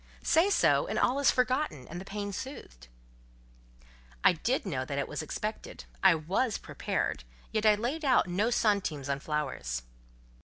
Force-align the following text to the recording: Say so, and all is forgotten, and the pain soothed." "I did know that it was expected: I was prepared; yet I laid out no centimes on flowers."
Say 0.23 0.49
so, 0.49 0.87
and 0.87 0.97
all 0.97 1.19
is 1.19 1.29
forgotten, 1.29 1.87
and 1.87 2.01
the 2.01 2.05
pain 2.05 2.33
soothed." 2.33 2.87
"I 4.23 4.33
did 4.33 4.65
know 4.65 4.83
that 4.83 4.97
it 4.97 5.07
was 5.07 5.21
expected: 5.21 5.85
I 6.01 6.15
was 6.15 6.57
prepared; 6.57 7.23
yet 7.51 7.67
I 7.67 7.75
laid 7.75 8.03
out 8.03 8.27
no 8.27 8.49
centimes 8.49 9.09
on 9.09 9.19
flowers." 9.19 9.83